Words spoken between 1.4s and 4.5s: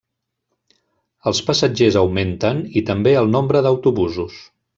passatgers augmenten i també el nombre d'autobusos.